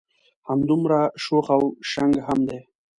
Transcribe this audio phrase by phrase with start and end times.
[0.47, 2.59] همدمره شوخ او شنګ هم دی.